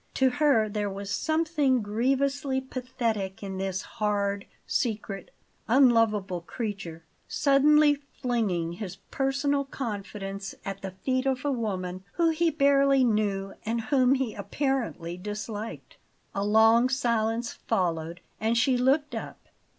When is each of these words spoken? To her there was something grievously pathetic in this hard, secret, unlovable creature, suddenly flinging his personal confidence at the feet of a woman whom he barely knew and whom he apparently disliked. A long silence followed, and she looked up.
To 0.15 0.31
her 0.31 0.67
there 0.67 0.89
was 0.89 1.11
something 1.11 1.83
grievously 1.83 2.59
pathetic 2.59 3.43
in 3.43 3.59
this 3.59 3.83
hard, 3.83 4.47
secret, 4.65 5.29
unlovable 5.67 6.41
creature, 6.41 7.03
suddenly 7.27 8.01
flinging 8.19 8.71
his 8.71 8.95
personal 8.95 9.63
confidence 9.63 10.55
at 10.65 10.81
the 10.81 10.89
feet 10.89 11.27
of 11.27 11.45
a 11.45 11.51
woman 11.51 12.03
whom 12.13 12.31
he 12.33 12.49
barely 12.49 13.03
knew 13.03 13.53
and 13.63 13.79
whom 13.79 14.15
he 14.15 14.33
apparently 14.33 15.17
disliked. 15.17 15.97
A 16.33 16.43
long 16.43 16.89
silence 16.89 17.53
followed, 17.53 18.21
and 18.39 18.57
she 18.57 18.79
looked 18.79 19.13
up. 19.13 19.37